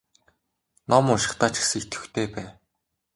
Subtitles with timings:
[0.89, 2.47] Ном уншихдаа ч гэсэн идэвхтэй бай.